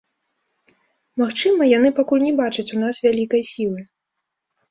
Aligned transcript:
Магчыма, 1.21 1.67
яны 1.77 1.89
пакуль 1.99 2.25
не 2.27 2.33
бачаць 2.41 2.67
у 2.77 2.81
нас 2.85 2.95
вялікай 3.05 3.41
сілы. 3.51 3.81